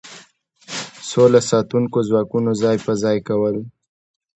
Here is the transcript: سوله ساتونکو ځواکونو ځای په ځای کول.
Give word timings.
سوله 1.09 1.41
ساتونکو 1.49 1.97
ځواکونو 2.09 2.51
ځای 2.61 2.77
په 2.85 2.91
ځای 3.01 3.17
کول. 3.27 3.55